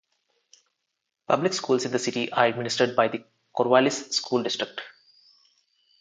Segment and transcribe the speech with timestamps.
[1.27, 3.23] Public schools in the city are administered by the
[3.55, 4.81] Corvallis School District.